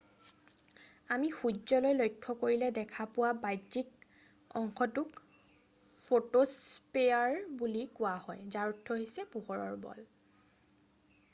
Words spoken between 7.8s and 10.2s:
কোৱা হয় যাৰ অৰ্থ হৈছে পোহৰৰ বল”।